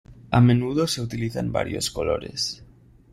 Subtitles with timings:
[0.31, 2.63] A menudo se utilizan varios colores.